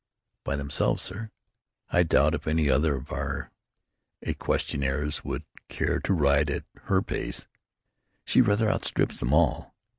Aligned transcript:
"By 0.43 0.55
themselves, 0.55 1.03
sir. 1.03 1.29
I 1.91 2.01
doubt 2.01 2.33
if 2.33 2.47
any 2.47 2.71
other 2.71 2.95
of 2.95 3.11
our 3.11 3.51
equestriennes 4.25 5.23
would 5.23 5.43
care 5.67 5.99
to 5.99 6.13
ride 6.13 6.49
at 6.49 6.63
her 6.85 7.03
pace. 7.03 7.47
She 8.25 8.41
rather 8.41 8.67
outstrips 8.67 9.19
them 9.19 9.31
all. 9.31 9.75